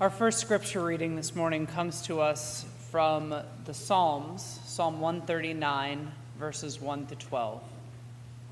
[0.00, 3.34] Our first scripture reading this morning comes to us from
[3.66, 7.62] the Psalms, Psalm 139, verses 1 to 12.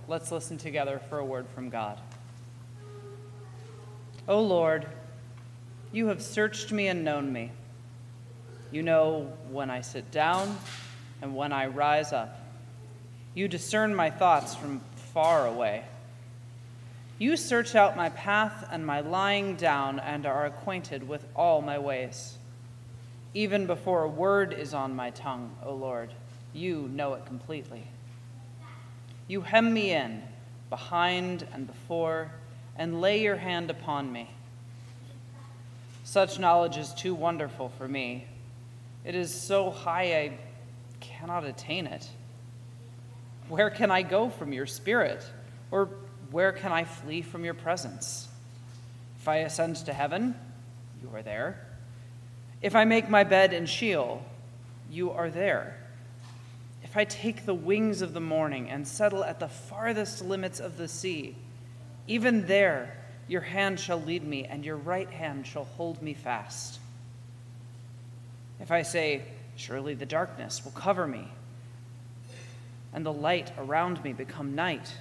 [0.08, 1.98] Let's listen together for a word from God.
[4.28, 4.88] O Lord,
[5.90, 7.50] you have searched me and known me.
[8.70, 10.58] You know when I sit down
[11.22, 12.42] and when I rise up.
[13.32, 14.82] You discern my thoughts from
[15.14, 15.84] far away.
[17.18, 21.78] You search out my path and my lying down and are acquainted with all my
[21.78, 22.38] ways.
[23.34, 26.12] Even before a word is on my tongue, O Lord,
[26.52, 27.88] you know it completely.
[29.26, 30.22] You hem me in,
[30.70, 32.30] behind and before,
[32.76, 34.30] and lay your hand upon me.
[36.04, 38.26] Such knowledge is too wonderful for me.
[39.04, 40.38] It is so high I
[41.00, 42.08] cannot attain it.
[43.48, 45.24] Where can I go from your spirit?
[45.70, 45.88] Or
[46.30, 48.28] where can I flee from your presence?
[49.20, 50.34] If I ascend to heaven,
[51.02, 51.66] you are there.
[52.60, 54.24] If I make my bed in Sheol,
[54.90, 55.76] you are there.
[56.82, 60.78] If I take the wings of the morning and settle at the farthest limits of
[60.78, 61.36] the sea,
[62.06, 62.94] even there
[63.28, 66.80] your hand shall lead me, and your right hand shall hold me fast.
[68.58, 69.22] If I say,
[69.54, 71.26] Surely the darkness will cover me,
[72.92, 74.94] and the light around me become night,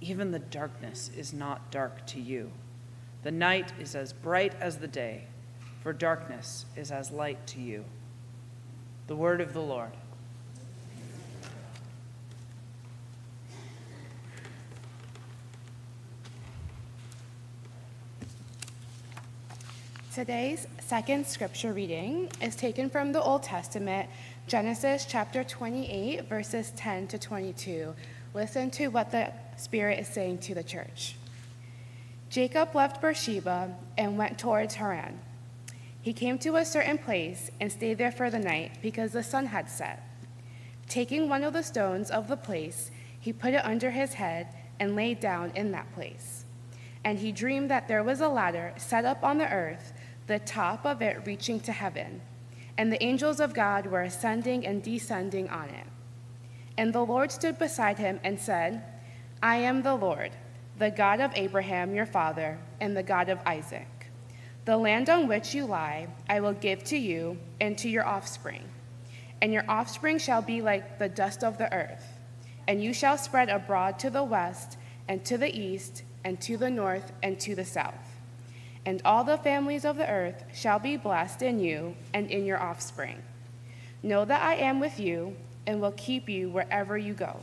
[0.00, 2.50] even the darkness is not dark to you.
[3.22, 5.24] The night is as bright as the day,
[5.82, 7.84] for darkness is as light to you.
[9.08, 9.90] The word of the Lord.
[20.14, 24.08] Today's second scripture reading is taken from the Old Testament,
[24.48, 27.94] Genesis chapter 28, verses 10 to 22.
[28.34, 31.16] Listen to what the Spirit is saying to the church.
[32.30, 35.20] Jacob left Beersheba and went towards Haran.
[36.00, 39.46] He came to a certain place and stayed there for the night because the sun
[39.46, 40.02] had set.
[40.88, 44.96] Taking one of the stones of the place, he put it under his head and
[44.96, 46.44] lay down in that place.
[47.04, 49.92] And he dreamed that there was a ladder set up on the earth
[50.26, 52.20] the top of it reaching to heaven,
[52.76, 55.86] and the angels of God were ascending and descending on it.
[56.76, 58.84] And the Lord stood beside him and said,
[59.42, 60.32] I am the Lord,
[60.78, 63.88] the God of Abraham your father, and the God of Isaac.
[64.64, 68.64] The land on which you lie I will give to you and to your offspring,
[69.40, 72.04] and your offspring shall be like the dust of the earth,
[72.66, 74.76] and you shall spread abroad to the west,
[75.08, 78.18] and to the east, and to the north, and to the south
[78.88, 82.58] and all the families of the earth shall be blessed in you and in your
[82.58, 83.22] offspring.
[84.02, 87.36] Know that I am with you and will keep you wherever you go,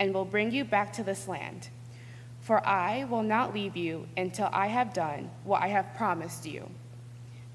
[0.00, 1.68] and will bring you back to this land.
[2.40, 6.70] For I will not leave you until I have done what I have promised you.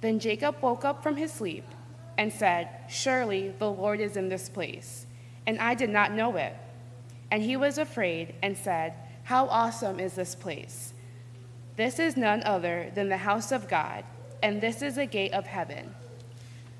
[0.01, 1.65] Then Jacob woke up from his sleep
[2.17, 5.07] and said, Surely the Lord is in this place,
[5.47, 6.55] and I did not know it.
[7.31, 8.93] And he was afraid and said,
[9.23, 10.93] How awesome is this place!
[11.75, 14.03] This is none other than the house of God,
[14.43, 15.95] and this is a gate of heaven.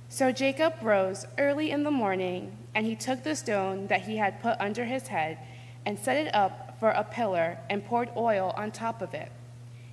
[0.10, 4.42] So Jacob rose early in the morning, and he took the stone that he had
[4.42, 5.40] put under his head
[5.86, 9.32] and set it up for a pillar and poured oil on top of it.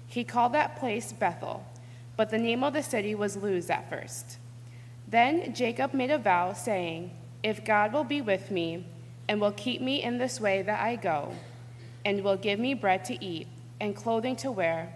[0.06, 1.64] He called that place Bethel,
[2.16, 4.38] but the name of the city was Luz at first.
[5.06, 7.10] Then Jacob made a vow, saying,
[7.42, 8.86] If God will be with me,
[9.28, 11.32] and will keep me in this way that I go,
[12.04, 13.46] and will give me bread to eat,
[13.80, 14.92] and clothing to wear,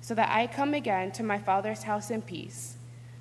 [0.00, 2.76] so that I come again to my father's house in peace.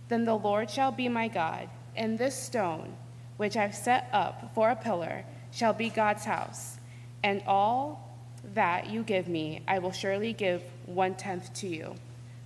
[0.08, 2.96] Then the Lord shall be my God, and this stone,
[3.38, 6.78] which I've set up for a pillar, shall be God's house.
[7.26, 8.16] And all
[8.54, 11.96] that you give me, I will surely give one tenth to you.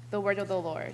[0.10, 0.94] The word of the Lord.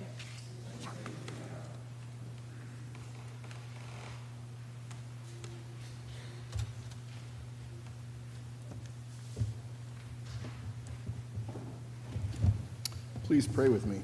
[13.22, 14.00] Please pray with me.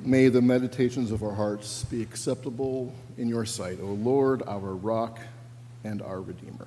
[0.00, 5.20] May the meditations of our hearts be acceptable in your sight, O Lord, our rock
[5.84, 6.66] and our Redeemer.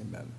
[0.00, 0.30] Amen.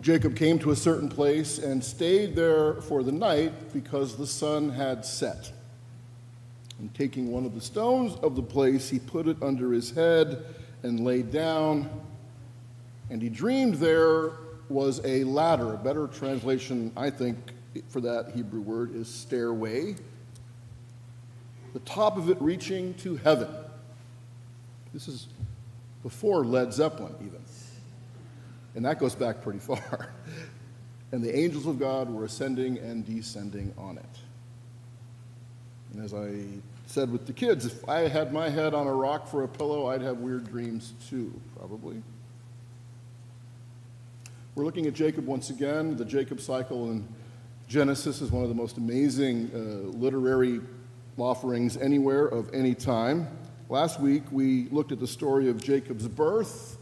[0.00, 4.70] Jacob came to a certain place and stayed there for the night because the sun
[4.70, 5.52] had set.
[6.78, 10.44] And taking one of the stones of the place, he put it under his head
[10.82, 11.90] and lay down
[13.10, 14.30] and he dreamed there
[14.68, 15.74] was a ladder.
[15.74, 17.36] A better translation, I think,
[17.88, 19.96] for that Hebrew word is stairway.
[21.72, 23.48] The top of it reaching to heaven.
[24.92, 25.28] This is
[26.02, 27.40] before Led Zeppelin, even.
[28.74, 30.10] And that goes back pretty far.
[31.12, 34.04] and the angels of God were ascending and descending on it.
[35.92, 36.44] And as I
[36.86, 39.86] said with the kids, if I had my head on a rock for a pillow,
[39.86, 42.02] I'd have weird dreams too, probably.
[44.54, 45.96] We're looking at Jacob once again.
[45.96, 47.06] The Jacob cycle in
[47.68, 49.58] Genesis is one of the most amazing uh,
[49.96, 50.60] literary
[51.20, 53.28] offerings anywhere of any time.
[53.68, 56.76] Last week, we looked at the story of Jacob's birth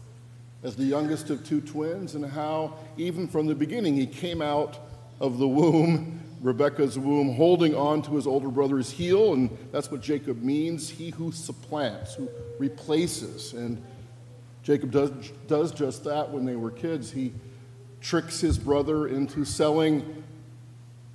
[0.63, 4.77] as the youngest of two twins and how, even from the beginning, he came out
[5.19, 9.33] of the womb, Rebekah's womb, holding on to his older brother's heel.
[9.33, 13.53] And that's what Jacob means he who supplants, who replaces.
[13.53, 13.81] And
[14.63, 15.11] Jacob does,
[15.47, 17.11] does just that when they were kids.
[17.11, 17.33] He
[18.01, 20.23] tricks his brother into selling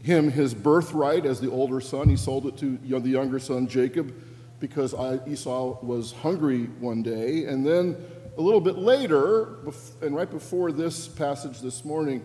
[0.05, 2.11] him his birthright as the older son.
[2.11, 4.15] He sold it to the younger son, Jacob,
[4.61, 4.95] because
[5.27, 7.47] Esau was hungry one day.
[7.47, 7.97] And then
[8.37, 9.57] a little bit later,
[10.03, 12.23] and right before this passage this morning,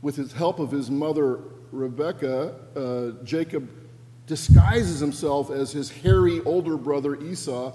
[0.00, 1.40] with his help of his mother,
[1.72, 3.68] Rebecca, uh, Jacob
[4.26, 7.74] disguises himself as his hairy older brother Esau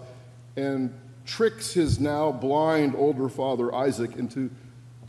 [0.55, 0.91] and
[1.25, 4.49] tricks his now blind older father Isaac into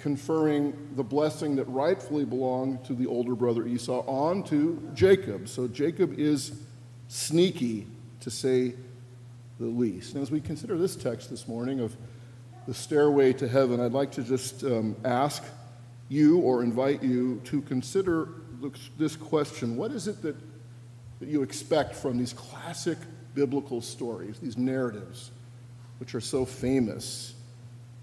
[0.00, 5.49] conferring the blessing that rightfully belonged to the older brother Esau on to Jacob.
[5.49, 6.52] So Jacob is
[7.08, 7.87] sneaky,
[8.20, 8.75] to say
[9.58, 10.14] the least.
[10.14, 11.97] And as we consider this text this morning of
[12.67, 15.44] the stairway to heaven, I'd like to just um, ask
[16.08, 18.29] you or invite you to consider
[18.99, 20.37] this question What is it that,
[21.20, 22.99] that you expect from these classic
[23.35, 25.31] biblical stories, these narratives,
[25.99, 27.35] which are so famous?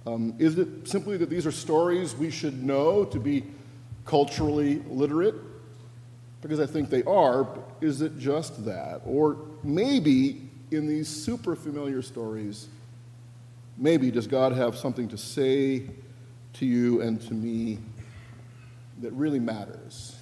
[0.07, 3.44] Um, is it simply that these are stories we should know to be
[4.06, 5.36] culturally literate?
[6.42, 7.45] Because I think they are,
[7.81, 9.01] is it just that?
[9.06, 12.69] Or maybe in these super familiar stories,
[13.77, 15.89] maybe does God have something to say
[16.54, 17.77] to you and to me
[19.01, 20.16] that really matters?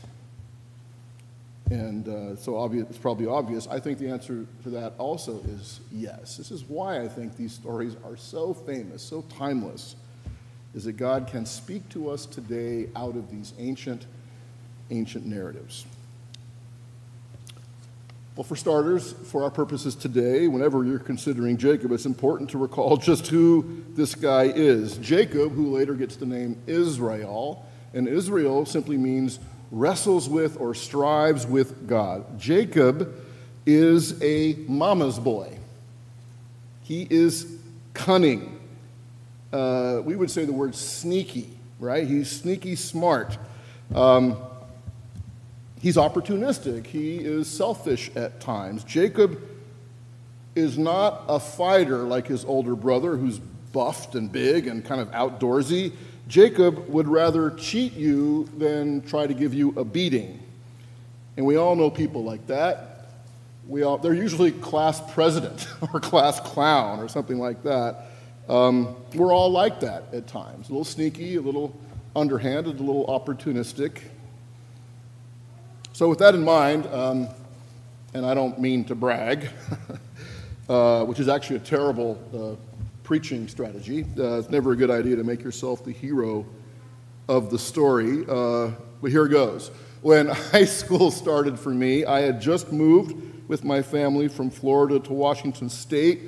[1.76, 3.68] And uh, so obvious, it's probably obvious.
[3.68, 6.38] I think the answer to that also is yes.
[6.38, 9.98] This is why I think these stories are so famous, so timeless,
[10.74, 14.06] is that God can speak to us today out of these ancient,
[14.90, 15.86] ancient narratives.
[18.38, 22.96] Well, for starters, for our purposes today, whenever you're considering Jacob, it's important to recall
[22.96, 24.96] just who this guy is.
[25.00, 29.40] Jacob, who later gets the name Israel, and Israel simply means
[29.76, 32.40] wrestles with or strives with God.
[32.40, 33.14] Jacob
[33.66, 35.60] is a mama's boy,
[36.84, 37.58] he is
[37.94, 38.60] cunning.
[39.52, 41.50] Uh, we would say the word sneaky,
[41.80, 42.08] right?
[42.08, 43.38] He's sneaky smart.
[43.94, 44.38] Um,
[45.80, 46.88] he's opportunistic.
[46.88, 48.84] He is selfish at times.
[48.84, 49.42] Jacob
[50.56, 53.40] is not a fighter like his older brother, who's
[53.76, 55.92] buffed and big and kind of outdoorsy.
[56.30, 60.40] Jacob would rather cheat you than try to give you a beating.
[61.36, 63.10] And we all know people like that.
[63.68, 68.06] We all, they're usually class president or class clown or something like that.
[68.48, 71.78] Um, we're all like that at times a little sneaky, a little
[72.16, 74.04] underhanded, a little opportunistic.
[75.92, 77.28] So, with that in mind, um,
[78.14, 79.50] and I don't mean to brag,
[80.70, 82.65] uh, which is actually a terrible uh,
[83.06, 84.04] preaching strategy.
[84.18, 86.44] Uh, it's never a good idea to make yourself the hero
[87.30, 89.70] of the story, uh, but here goes.
[90.02, 93.16] When high school started for me, I had just moved
[93.48, 96.22] with my family from Florida to Washington State.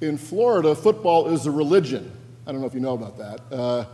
[0.00, 2.12] In Florida, football is a religion.
[2.46, 3.40] I don't know if you know about that.
[3.52, 3.84] Uh,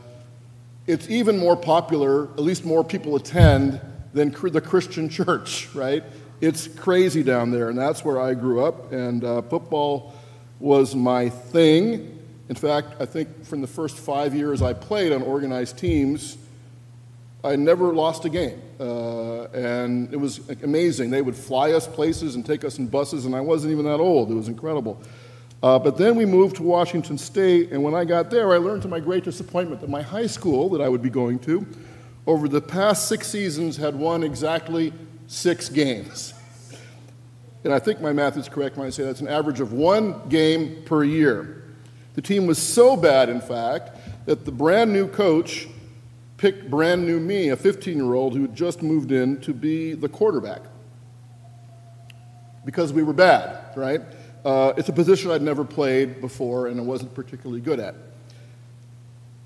[0.87, 3.81] it's even more popular, at least more people attend
[4.13, 6.05] than the Christian church, right?
[6.43, 10.13] It's crazy down there, and that's where I grew up, and uh, football
[10.61, 12.16] was my thing.
[12.49, 16.39] In fact, I think from the first five years I played on organized teams,
[17.43, 18.61] I never lost a game.
[18.79, 21.11] Uh, and it was amazing.
[21.11, 24.01] They would fly us places and take us in buses, and I wasn't even that
[24.01, 24.31] old.
[24.31, 25.01] It was incredible.
[25.63, 28.83] Uh, but then we moved to Washington State, and when I got there, I learned
[28.83, 31.67] to my great disappointment that my high school that I would be going to,
[32.27, 34.93] over the past six seasons, had won exactly
[35.27, 36.35] six games.
[37.65, 40.29] And I think my math is correct when I say that's an average of one
[40.29, 41.65] game per year.
[42.17, 43.91] The team was so bad, in fact,
[44.25, 45.69] that the brand new coach
[46.39, 49.93] picked brand new me, a 15 year old who had just moved in, to be
[49.93, 50.63] the quarterback
[52.65, 54.01] because we were bad, right?
[54.45, 57.95] Uh, it's a position I'd never played before and I wasn't particularly good at.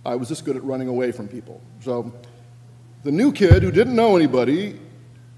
[0.06, 1.60] I was just good at running away from people.
[1.80, 2.12] So
[3.02, 4.80] the new kid who didn't know anybody,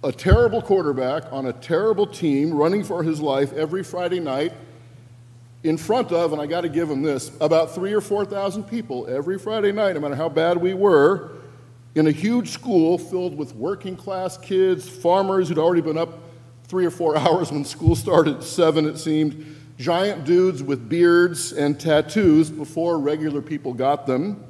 [0.04, 4.52] a terrible quarterback on a terrible team, running for his life every Friday night
[5.64, 9.06] in front of, and I got to give them this, about three or 4,000 people
[9.08, 11.32] every Friday night, no matter how bad we were,
[11.94, 16.18] in a huge school filled with working class kids, farmers who'd already been up
[16.64, 21.52] three or four hours when school started at seven, it seemed, giant dudes with beards
[21.52, 24.44] and tattoos before regular people got them.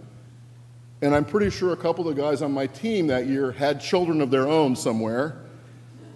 [1.01, 3.81] And I'm pretty sure a couple of the guys on my team that year had
[3.81, 5.37] children of their own somewhere.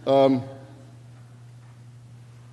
[0.07, 0.45] Um,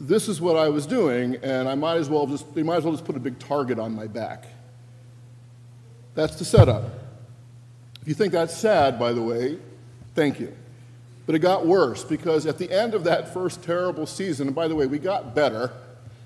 [0.03, 2.83] this is what I was doing, and I might as well just, they might as
[2.83, 4.45] well just put a big target on my back.
[6.13, 6.83] That's the setup.
[8.01, 9.57] If you think that's sad, by the way,
[10.13, 10.53] thank you.
[11.25, 14.67] But it got worse because at the end of that first terrible season, and by
[14.67, 15.71] the way, we got better,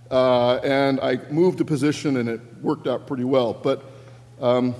[0.10, 3.54] uh, and I moved a position and it worked out pretty well.
[3.54, 3.86] But
[4.42, 4.74] um,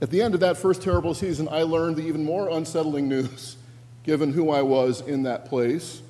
[0.00, 3.56] at the end of that first terrible season, I learned the even more unsettling news,
[4.02, 6.02] given who I was in that place,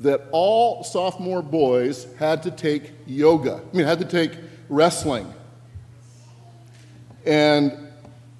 [0.00, 3.62] that all sophomore boys had to take yoga.
[3.72, 4.32] I mean, had to take
[4.68, 5.32] wrestling.
[7.24, 7.72] And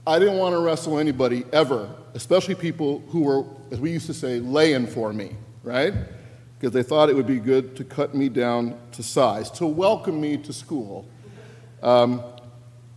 [0.06, 4.14] I didn't want to wrestle anybody ever, especially people who were, as we used to
[4.14, 5.92] say, laying for me, right?
[6.58, 10.20] Because they thought it would be good to cut me down to size, to welcome
[10.20, 11.08] me to school.
[11.82, 12.22] Um,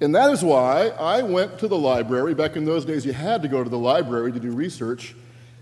[0.02, 2.34] and that is why I went to the library.
[2.34, 5.16] Back in those days, you had to go to the library to do research,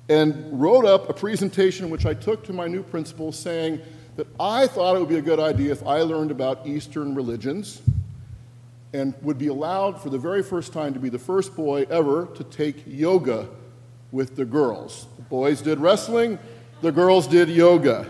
[0.10, 3.82] and wrote up a presentation which I took to my new principal saying
[4.16, 7.82] that I thought it would be a good idea if I learned about Eastern religions
[8.94, 12.28] and would be allowed for the very first time to be the first boy ever
[12.36, 13.48] to take yoga
[14.12, 15.08] with the girls.
[15.18, 16.40] The boys did wrestling,
[16.82, 18.10] the girls did yoga.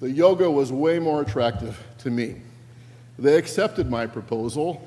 [0.00, 2.36] The yoga was way more attractive to me.
[3.18, 4.86] They accepted my proposal,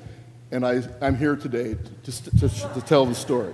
[0.52, 3.52] and I, am here today to, to, to tell the story.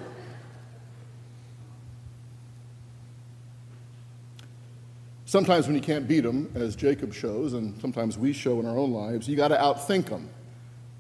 [5.27, 8.79] Sometimes when you can't beat them, as Jacob shows, and sometimes we show in our
[8.79, 10.31] own lives, you got to outthink them.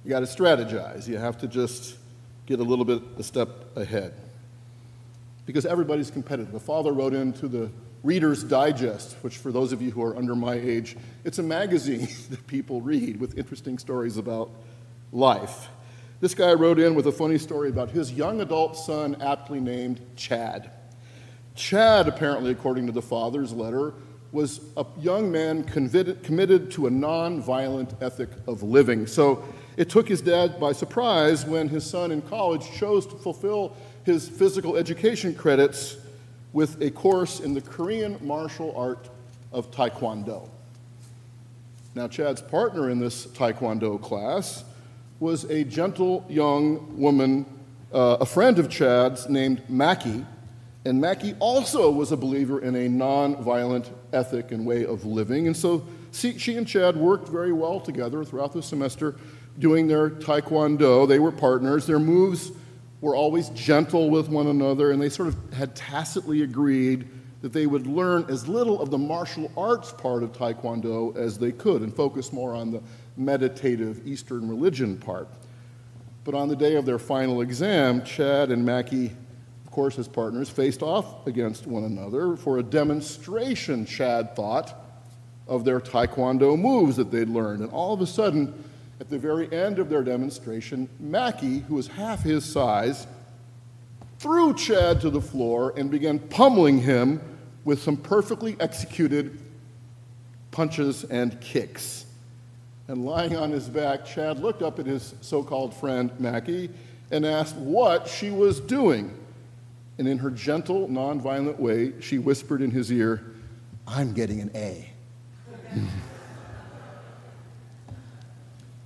[0.04, 1.06] You got to strategize.
[1.06, 1.97] You have to just
[2.45, 4.14] get a little bit a step ahead.
[5.47, 6.52] Because everybody's competitive.
[6.54, 7.71] A father wrote into the
[8.02, 12.09] Reader's Digest, which for those of you who are under my age, it's a magazine
[12.30, 14.50] that people read with interesting stories about
[15.12, 15.68] life.
[16.18, 20.00] This guy wrote in with a funny story about his young adult son, aptly named
[20.16, 20.73] Chad.
[21.54, 23.95] Chad, apparently, according to the father's letter,
[24.37, 29.07] was a young man committed to a nonviolent ethic of living.
[29.07, 29.43] So
[29.78, 33.75] it took his dad by surprise when his son in college chose to fulfill
[34.05, 35.97] his physical education credits
[36.52, 39.09] with a course in the Korean martial art
[39.52, 40.50] of Taekwondo.
[41.95, 44.64] Now, Chad's partner in this Taekwondo class
[45.19, 47.47] was a gentle young woman,
[47.90, 50.26] uh, a friend of Chad's named Mackie,
[50.87, 55.49] and Mackie also was a believer in a nonviolent ethic and way of living.
[55.49, 59.16] And so she and Chad worked very well together throughout the semester
[59.59, 61.09] doing their taekwondo.
[61.09, 61.87] They were partners.
[61.87, 62.52] Their moves
[63.00, 67.09] were always gentle with one another, and they sort of had tacitly agreed
[67.43, 71.52] that they would learn as little of the martial arts part of taekwondo as they
[71.52, 72.81] could and focus more on the
[73.16, 75.28] meditative Eastern religion part.
[76.23, 79.25] But on the day of their final exam, Chad and Mackie, of
[79.76, 84.75] course, as partners, faced off against one another for a demonstration, Chad thought,
[85.47, 87.61] of their taekwondo moves that they'd learned.
[87.61, 88.64] And all of a sudden,
[89.00, 93.06] at the very end of their demonstration, Mackie, who was half his size,
[94.18, 97.21] threw Chad to the floor and began pummeling him
[97.66, 99.38] with some perfectly executed
[100.52, 102.06] punches and kicks.
[102.88, 106.71] And lying on his back, Chad looked up at his so called friend, Mackie,
[107.11, 109.12] and asked what she was doing.
[109.99, 113.25] And in her gentle, nonviolent way, she whispered in his ear,
[113.87, 114.91] I'm getting an A.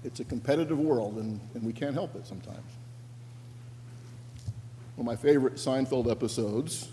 [0.05, 2.59] It's a competitive world, and, and we can't help it sometimes.
[4.97, 6.89] One of my favorite Seinfeld episodes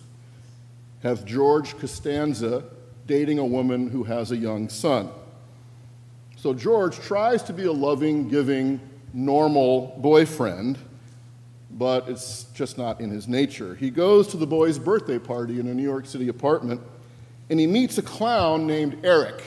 [1.04, 2.64] has George Costanza
[3.06, 5.10] dating a woman who has a young son.
[6.36, 8.80] So George tries to be a loving, giving,
[9.14, 10.78] normal boyfriend,
[11.78, 13.76] but it's just not in his nature.
[13.76, 16.82] He goes to the boy's birthday party in a New York City apartment,
[17.50, 19.44] and he meets a clown named Eric,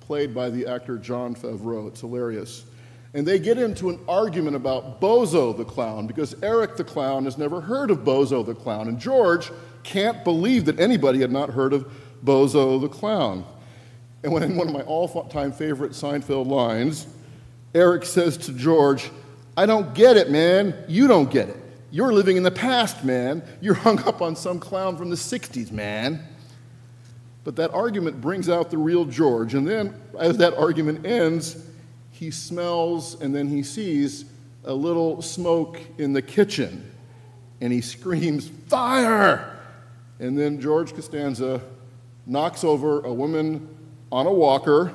[0.00, 1.88] played by the actor Jon Favreau.
[1.88, 2.66] It's hilarious.
[3.14, 7.38] And they get into an argument about Bozo the clown because Eric the clown has
[7.38, 8.88] never heard of Bozo the clown.
[8.88, 9.50] And George
[9.82, 11.90] can't believe that anybody had not heard of
[12.22, 13.46] Bozo the clown.
[14.22, 17.06] And when in one of my all time favorite Seinfeld lines,
[17.74, 19.10] Eric says to George,
[19.56, 20.74] I don't get it, man.
[20.86, 21.56] You don't get it.
[21.90, 23.42] You're living in the past, man.
[23.60, 26.26] You're hung up on some clown from the 60s, man.
[27.44, 29.54] But that argument brings out the real George.
[29.54, 31.64] And then, as that argument ends,
[32.10, 34.24] he smells and then he sees
[34.64, 36.90] a little smoke in the kitchen.
[37.60, 39.58] and he screams, Fire!
[40.18, 41.62] And then George Costanza
[42.26, 43.68] knocks over a woman
[44.10, 44.92] on a walker,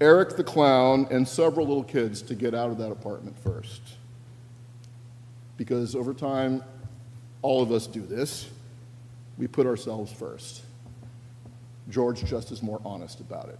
[0.00, 3.80] Eric the clown, and several little kids to get out of that apartment first.
[5.56, 6.62] Because over time,
[7.40, 8.48] all of us do this.
[9.38, 10.62] We put ourselves first.
[11.88, 13.58] George just is more honest about it.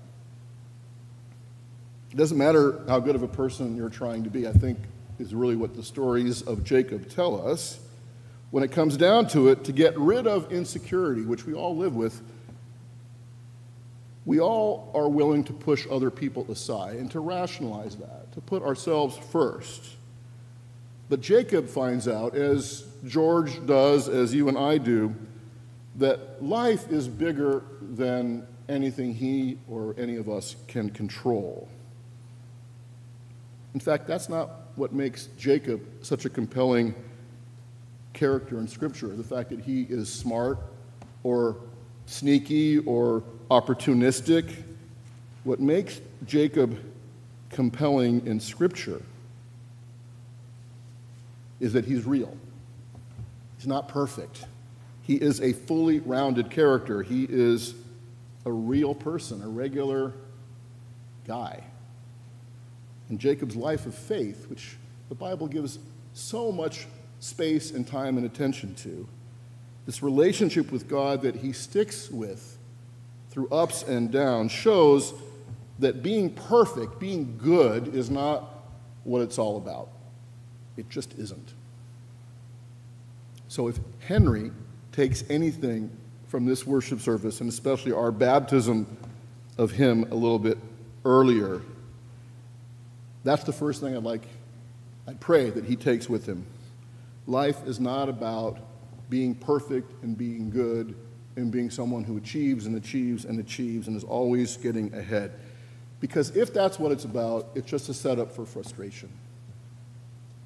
[2.11, 4.79] It doesn't matter how good of a person you're trying to be, I think
[5.19, 7.81] is really what the stories of Jacob tell us.
[8.51, 11.95] When it comes down to it, to get rid of insecurity, which we all live
[11.95, 12.23] with,
[14.27, 18.63] we all are willing to push other people aside and to rationalize that, to put
[18.63, 19.95] ourselves first.
[21.09, 25.15] But Jacob finds out, as George does, as you and I do,
[25.95, 31.69] that life is bigger than anything he or any of us can control.
[33.75, 36.95] In fact, that's not what makes Jacob such a compelling
[38.13, 40.59] character in Scripture the fact that he is smart
[41.23, 41.57] or
[42.07, 44.65] sneaky or opportunistic.
[45.45, 46.79] What makes Jacob
[47.51, 49.03] compelling in Scripture
[51.61, 52.37] is that he's real.
[53.57, 54.45] He's not perfect.
[55.03, 57.03] He is a fully rounded character.
[57.03, 57.75] He is
[58.45, 60.13] a real person, a regular
[61.27, 61.63] guy.
[63.09, 64.77] And Jacob's life of faith, which
[65.09, 65.79] the Bible gives
[66.13, 66.87] so much
[67.21, 69.07] space and time and attention to,
[69.87, 72.59] this relationship with God that he sticks with
[73.31, 75.15] through ups and downs, shows
[75.79, 78.65] that being perfect, being good, is not
[79.05, 79.89] what it's all about.
[80.77, 81.53] It just isn't.
[83.49, 84.51] So if Henry
[84.91, 85.91] takes anything
[86.27, 88.87] from this worship service, and especially our baptism
[89.59, 90.59] of him a little bit
[91.05, 91.63] earlier,
[93.23, 94.27] that's the first thing I'd like,
[95.07, 96.45] I'd pray that he takes with him.
[97.27, 98.59] Life is not about
[99.09, 100.95] being perfect and being good
[101.37, 105.33] and being someone who achieves and achieves and achieves and is always getting ahead.
[106.01, 109.11] Because if that's what it's about, it's just a setup for frustration.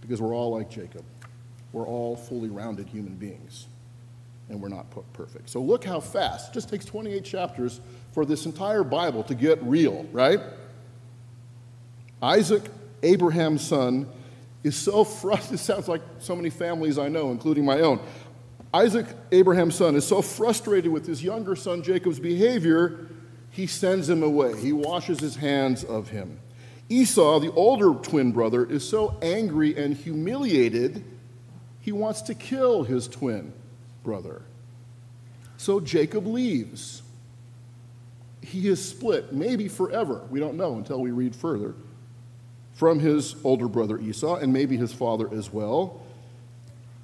[0.01, 1.05] Because we're all like Jacob.
[1.73, 3.69] We're all fully rounded human beings,
[4.49, 5.49] and we're not perfect.
[5.49, 6.51] So look how fast.
[6.51, 7.81] It just takes 28 chapters
[8.13, 10.41] for this entire Bible to get real, right?
[12.21, 12.65] Isaac,
[13.03, 14.09] Abraham's son,
[14.65, 15.55] is so frustrated.
[15.55, 18.01] It sounds like so many families I know, including my own.
[18.73, 23.09] Isaac, Abraham's son, is so frustrated with his younger son Jacob's behavior,
[23.51, 24.59] he sends him away.
[24.61, 26.39] He washes his hands of him.
[26.89, 31.05] Esau, the older twin brother, is so angry and humiliated,
[31.81, 33.53] he wants to kill his twin
[34.03, 34.43] brother.
[35.57, 37.03] So Jacob leaves.
[38.43, 40.27] He is split, maybe forever.
[40.31, 41.75] We don't know until we read further
[42.73, 46.01] from his older brother Esau and maybe his father as well.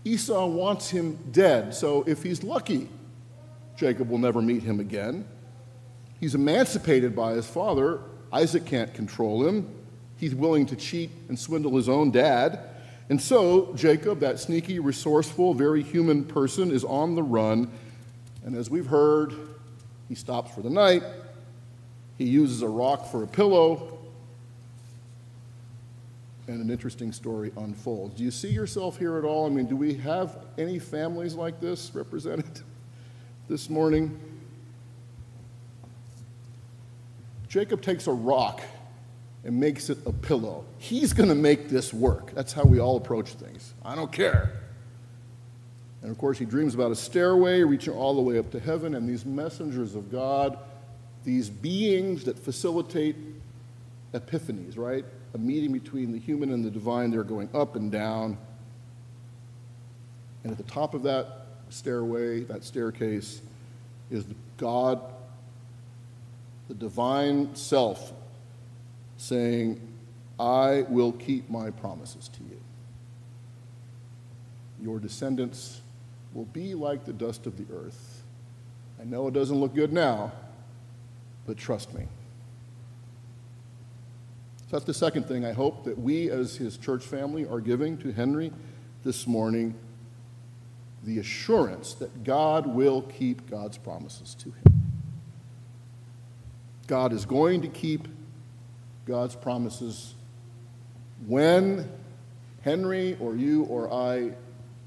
[0.06, 2.88] Esau wants him dead, so if he's lucky,
[3.76, 5.26] Jacob will never meet him again.
[6.20, 8.02] He's emancipated by his father.
[8.32, 9.68] Isaac can't control him.
[10.16, 12.60] He's willing to cheat and swindle his own dad.
[13.08, 17.68] And so, Jacob, that sneaky, resourceful, very human person, is on the run.
[18.44, 19.34] And as we've heard,
[20.08, 21.02] he stops for the night.
[22.16, 23.95] He uses a rock for a pillow
[26.48, 28.14] and an interesting story unfolds.
[28.14, 29.46] Do you see yourself here at all?
[29.46, 32.60] I mean, do we have any families like this represented
[33.48, 34.18] this morning?
[37.48, 38.60] Jacob takes a rock
[39.44, 40.64] and makes it a pillow.
[40.78, 42.32] He's going to make this work.
[42.34, 43.74] That's how we all approach things.
[43.84, 44.52] I don't care.
[46.02, 48.94] And of course, he dreams about a stairway reaching all the way up to heaven,
[48.94, 50.58] and these messengers of God,
[51.24, 53.16] these beings that facilitate
[54.12, 55.04] epiphanies, right?
[55.34, 57.10] A meeting between the human and the divine.
[57.10, 58.38] They're going up and down.
[60.42, 63.40] And at the top of that stairway, that staircase,
[64.10, 64.24] is
[64.56, 65.00] God,
[66.68, 68.12] the divine self,
[69.16, 69.80] saying,
[70.38, 72.60] I will keep my promises to you.
[74.82, 75.80] Your descendants
[76.34, 78.22] will be like the dust of the earth.
[79.00, 80.32] I know it doesn't look good now,
[81.46, 82.06] but trust me.
[84.68, 87.96] So that's the second thing I hope that we as his church family are giving
[87.98, 88.50] to Henry
[89.04, 89.76] this morning
[91.04, 94.82] the assurance that God will keep God's promises to him.
[96.88, 98.08] God is going to keep
[99.06, 100.14] God's promises
[101.28, 101.88] when
[102.62, 104.32] Henry or you or I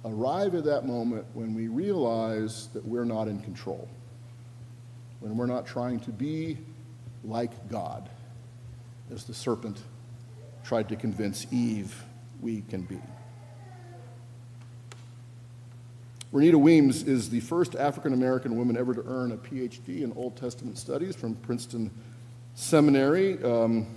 [0.04, 3.88] arrive at that moment when we realize that we're not in control,
[5.22, 6.58] when we're not trying to be
[7.24, 8.10] like God
[9.12, 9.80] as the serpent
[10.64, 12.04] tried to convince Eve
[12.42, 13.00] we can be.
[16.32, 20.38] Renita Weems is the first African American woman ever to earn a PhD in Old
[20.38, 21.90] Testament studies from Princeton
[22.54, 23.44] Seminary.
[23.44, 23.88] Um,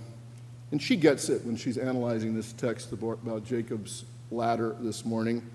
[0.71, 5.47] and she gets it when she's analyzing this text about Jacob's ladder this morning.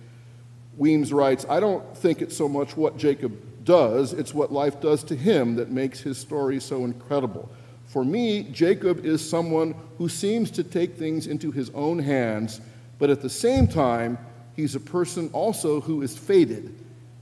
[0.77, 5.03] Weems writes I don't think it's so much what Jacob does, it's what life does
[5.05, 7.51] to him that makes his story so incredible.
[7.99, 12.61] For me, Jacob is someone who seems to take things into his own hands,
[13.01, 14.19] but at the same time,
[14.55, 16.73] he's a person also who is fated.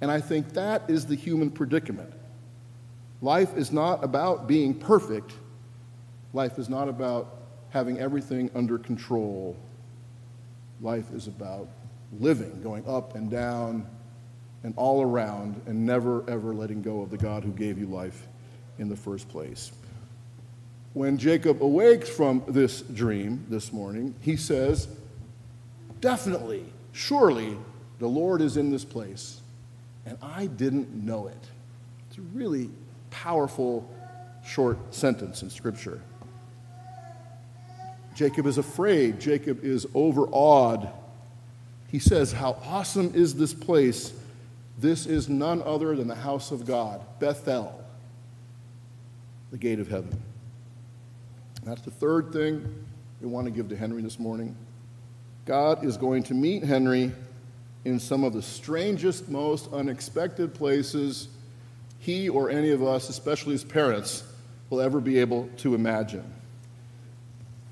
[0.02, 2.12] And I think that is the human predicament.
[3.22, 5.32] Life is not about being perfect,
[6.34, 7.38] life is not about
[7.70, 9.56] having everything under control.
[10.82, 11.68] Life is about
[12.20, 13.86] living, going up and down
[14.62, 18.28] and all around, and never ever letting go of the God who gave you life
[18.78, 19.72] in the first place.
[20.96, 24.88] When Jacob awakes from this dream this morning, he says,
[26.00, 27.58] Definitely Surely
[27.98, 29.42] the Lord is in this place,
[30.06, 31.50] and I didn't know it.
[32.08, 32.70] It's a really
[33.10, 33.86] powerful,
[34.42, 36.00] short sentence in Scripture.
[38.14, 40.88] Jacob is afraid, Jacob is overawed.
[41.88, 44.14] He says, How awesome is this place!
[44.78, 47.84] This is none other than the house of God, Bethel,
[49.50, 50.22] the gate of heaven.
[51.66, 52.64] That's the third thing
[53.20, 54.54] we want to give to Henry this morning.
[55.46, 57.10] God is going to meet Henry
[57.84, 61.26] in some of the strangest, most unexpected places
[61.98, 64.22] he or any of us, especially as parents,
[64.70, 66.32] will ever be able to imagine.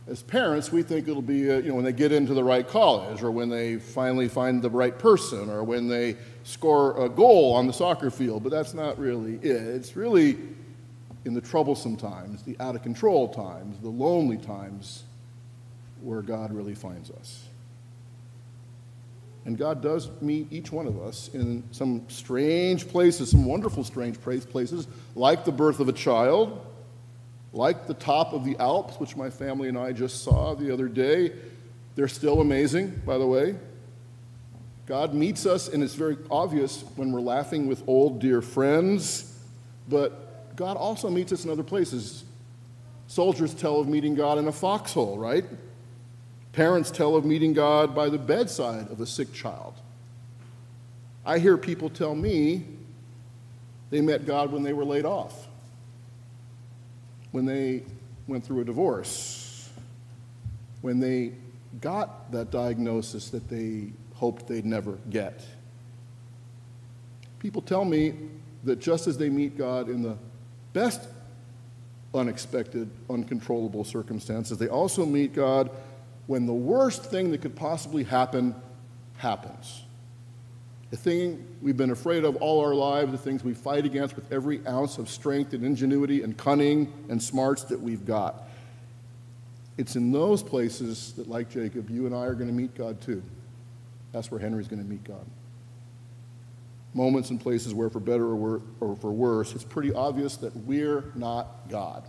[0.08, 2.66] As parents, we think it'll be, uh, you know, when they get into the right
[2.66, 7.52] college, or when they finally find the right person, or when they score a goal
[7.54, 9.62] on the soccer field, but that's not really it.
[9.62, 10.36] It's really
[11.24, 15.04] in the troublesome times, the out of control times, the lonely times,
[16.02, 17.44] where God really finds us.
[19.46, 24.18] And God does meet each one of us in some strange places, some wonderful, strange
[24.20, 26.64] places, like the birth of a child,
[27.52, 30.88] like the top of the Alps, which my family and I just saw the other
[30.88, 31.32] day.
[31.94, 33.54] They're still amazing, by the way.
[34.86, 39.38] God meets us, and it's very obvious when we're laughing with old, dear friends,
[39.88, 40.23] but
[40.56, 42.24] God also meets us in other places.
[43.06, 45.44] Soldiers tell of meeting God in a foxhole, right?
[46.52, 49.74] Parents tell of meeting God by the bedside of a sick child.
[51.26, 52.64] I hear people tell me
[53.90, 55.48] they met God when they were laid off,
[57.32, 57.82] when they
[58.26, 59.70] went through a divorce,
[60.80, 61.32] when they
[61.80, 65.44] got that diagnosis that they hoped they'd never get.
[67.40, 68.14] People tell me
[68.64, 70.16] that just as they meet God in the
[70.74, 71.00] best
[72.12, 75.70] unexpected, uncontrollable circumstances, they also meet God
[76.26, 78.54] when the worst thing that could possibly happen
[79.16, 79.82] happens.
[80.90, 84.30] The thing we've been afraid of all our lives, the things we fight against with
[84.32, 88.44] every ounce of strength and ingenuity and cunning and smarts that we've got.
[89.76, 93.00] It's in those places that, like Jacob, you and I are going to meet God
[93.00, 93.22] too.
[94.12, 95.24] That's where Henry's going to meet God.
[96.94, 101.04] Moments and places where, for better or, or for worse, it's pretty obvious that we're
[101.14, 102.08] not God.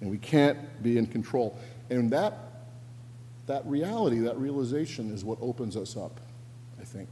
[0.00, 1.58] And we can't be in control.
[1.90, 2.54] And that
[3.46, 6.20] that reality, that realization is what opens us up,
[6.80, 7.10] I think,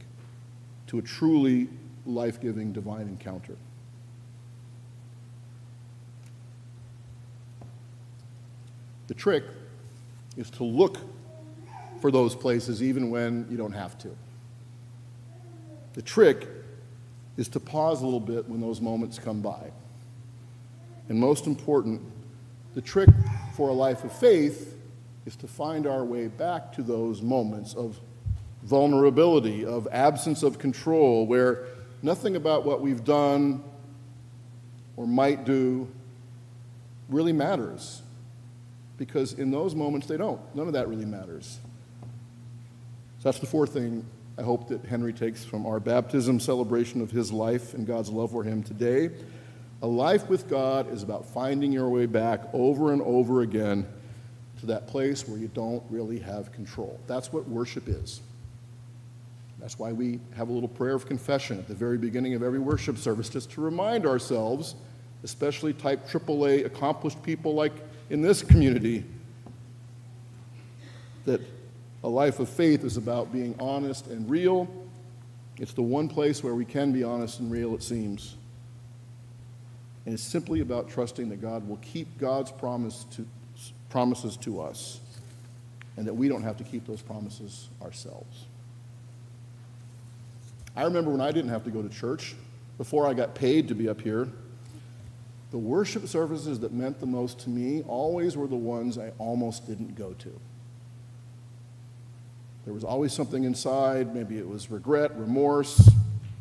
[0.87, 1.69] to a truly
[2.05, 3.55] life giving divine encounter.
[9.07, 9.43] The trick
[10.37, 10.97] is to look
[12.01, 14.09] for those places even when you don't have to.
[15.93, 16.47] The trick
[17.37, 19.71] is to pause a little bit when those moments come by.
[21.09, 22.01] And most important,
[22.75, 23.09] the trick
[23.55, 24.75] for a life of faith
[25.25, 27.99] is to find our way back to those moments of
[28.63, 31.65] vulnerability, of absence of control, where
[32.01, 33.63] nothing about what we've done
[34.95, 35.87] or might do
[37.09, 38.01] really matters.
[38.97, 40.39] Because in those moments, they don't.
[40.55, 41.59] None of that really matters.
[43.19, 44.05] So that's the fourth thing
[44.37, 48.31] I hope that Henry takes from our baptism celebration of his life and God's love
[48.31, 49.11] for him today.
[49.83, 53.85] A life with God is about finding your way back over and over again
[54.61, 56.99] to that place where you don't really have control.
[57.05, 58.21] That's what worship is.
[59.59, 62.59] That's why we have a little prayer of confession at the very beginning of every
[62.59, 64.75] worship service, just to remind ourselves,
[65.23, 67.73] especially type AAA accomplished people like
[68.09, 69.05] in this community,
[71.25, 71.39] that
[72.03, 74.67] a life of faith is about being honest and real.
[75.57, 78.35] It's the one place where we can be honest and real, it seems.
[80.05, 83.25] And it's simply about trusting that God will keep God's promise to,
[83.89, 84.99] promises to us
[85.95, 88.45] and that we don't have to keep those promises ourselves.
[90.75, 92.35] I remember when I didn't have to go to church,
[92.77, 94.27] before I got paid to be up here,
[95.51, 99.67] the worship services that meant the most to me always were the ones I almost
[99.67, 100.39] didn't go to.
[102.65, 104.15] There was always something inside.
[104.15, 105.89] Maybe it was regret, remorse.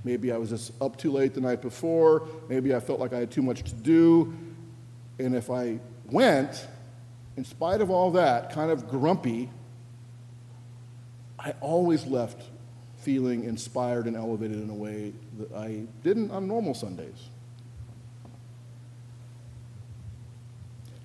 [0.05, 2.29] Maybe I was just up too late the night before.
[2.49, 4.35] Maybe I felt like I had too much to do.
[5.19, 6.67] And if I went,
[7.37, 9.51] in spite of all that, kind of grumpy,
[11.39, 12.43] I always left
[12.99, 17.29] feeling inspired and elevated in a way that I didn't on normal Sundays.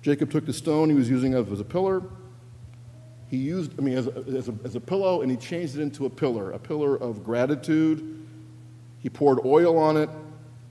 [0.00, 2.02] Jacob took the stone he was using as a pillar.
[3.30, 5.82] He used, I mean, as a, as, a, as a pillow, and he changed it
[5.82, 8.26] into a pillar, a pillar of gratitude.
[9.00, 10.08] He poured oil on it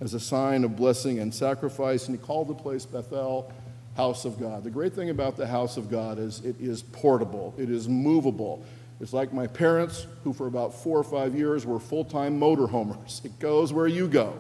[0.02, 3.52] as a sign of blessing and sacrifice, and he called the place Bethel,
[3.96, 4.64] house of God.
[4.64, 8.64] The great thing about the house of God is it is portable, it is movable.
[9.00, 13.24] It's like my parents, who for about four or five years were full time motorhomers.
[13.24, 14.40] It goes where you go.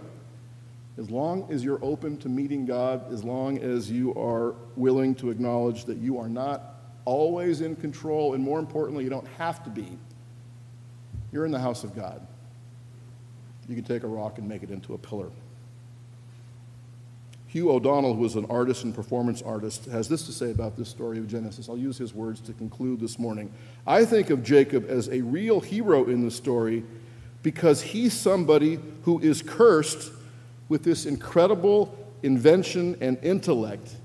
[0.97, 5.29] As long as you're open to meeting God, as long as you are willing to
[5.29, 6.76] acknowledge that you are not
[7.07, 9.97] always in control, and more importantly, you don't have to be,
[11.31, 12.27] you're in the house of God.
[13.69, 15.29] You can take a rock and make it into a pillar.
[17.47, 20.89] Hugh O'Donnell, who was an artist and performance artist, has this to say about this
[20.89, 21.69] story of Genesis.
[21.69, 23.53] I'll use his words to conclude this morning.
[23.85, 26.83] I think of Jacob as a real hero in the story
[27.41, 30.11] because he's somebody who is cursed
[30.67, 33.95] with this incredible invention and intellect,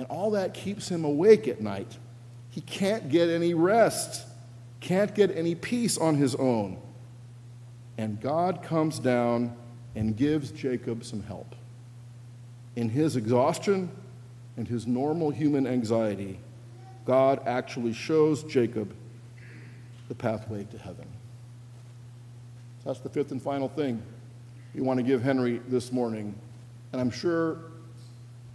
[0.00, 1.98] and all that keeps him awake at night.
[2.48, 4.26] He can't get any rest,
[4.80, 6.80] can't get any peace on his own.
[7.98, 9.54] And God comes down
[9.94, 11.54] and gives Jacob some help
[12.76, 13.90] in his exhaustion
[14.56, 16.38] and his normal human anxiety,
[17.04, 18.94] God actually shows Jacob
[20.08, 21.06] the pathway to heaven.
[22.86, 24.02] That's the fifth and final thing
[24.74, 26.34] we want to give Henry this morning.
[26.92, 27.58] And I'm sure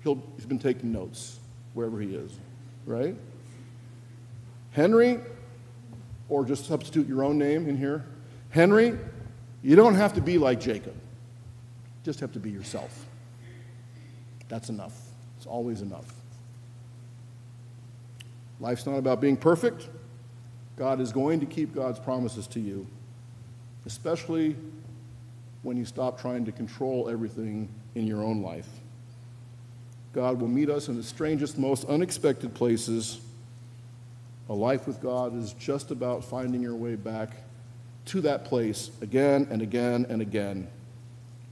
[0.06, 1.40] he'll, he's been taking notes
[1.74, 2.32] wherever he is,
[2.86, 3.16] right?
[4.72, 5.20] Henry,
[6.30, 8.06] or just substitute your own name in here.
[8.52, 8.98] Henry,
[9.62, 13.06] you don't have to be like Jacob, you just have to be yourself.
[14.48, 14.94] That's enough.
[15.38, 16.06] It's always enough.
[18.60, 19.90] Life's not about being perfect.
[20.78, 22.86] God is going to keep God's promises to you,
[23.86, 24.56] especially
[25.64, 28.70] when you stop trying to control everything in your own life.
[30.16, 33.20] God will meet us in the strangest, most unexpected places.
[34.48, 37.32] A life with God is just about finding your way back
[38.06, 40.70] to that place again and again and again.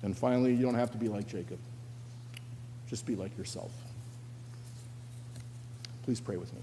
[0.01, 1.59] And finally, you don't have to be like Jacob.
[2.87, 3.71] Just be like yourself.
[6.03, 6.61] Please pray with me.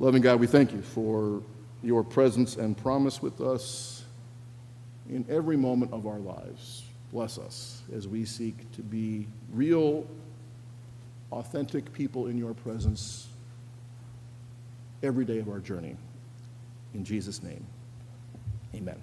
[0.00, 1.40] Loving God, we thank you for
[1.84, 4.02] your presence and promise with us
[5.08, 6.82] in every moment of our lives.
[7.12, 10.06] Bless us as we seek to be real,
[11.32, 13.28] authentic people in your presence
[15.02, 15.96] every day of our journey.
[16.94, 17.64] In Jesus' name,
[18.74, 19.00] amen.